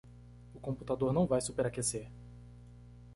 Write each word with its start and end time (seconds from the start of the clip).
O 0.55 0.59
computador 0.59 1.13
não 1.13 1.27
vai 1.27 1.39
superaquecer 1.41 2.09